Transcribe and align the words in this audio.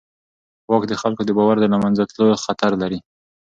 واک 0.69 0.83
د 0.87 0.93
خلکو 1.01 1.21
د 1.25 1.29
باور 1.37 1.55
د 1.59 1.65
له 1.73 1.77
منځه 1.83 2.03
تلو 2.11 2.41
خطر 2.45 2.71
لري. 2.81 2.99